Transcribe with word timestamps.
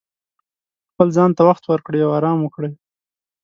خپل 0.91 1.07
ځان 1.15 1.31
ته 1.37 1.41
وخت 1.49 1.63
ورکړئ 1.67 1.99
او 2.03 2.11
ارام 2.19 2.37
وکړئ. 2.41 2.71